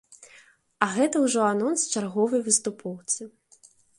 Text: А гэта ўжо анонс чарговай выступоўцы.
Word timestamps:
А 0.85 0.87
гэта 0.95 1.15
ўжо 1.25 1.43
анонс 1.49 1.85
чарговай 1.95 2.41
выступоўцы. 2.49 3.21